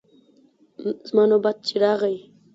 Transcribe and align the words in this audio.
زما 1.09 1.23
نوبت 1.31 1.57
چې 1.67 1.75
راغی. 1.83 2.15